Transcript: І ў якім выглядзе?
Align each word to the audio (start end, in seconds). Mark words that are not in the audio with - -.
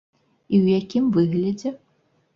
І 0.53 0.61
ў 0.63 0.79
якім 0.79 1.13
выглядзе? 1.19 1.75